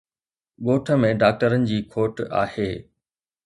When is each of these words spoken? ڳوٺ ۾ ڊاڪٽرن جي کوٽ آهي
ڳوٺ 0.65 0.85
۾ 1.01 1.09
ڊاڪٽرن 1.21 1.61
جي 1.69 1.77
کوٽ 1.91 2.15
آهي 2.41 2.69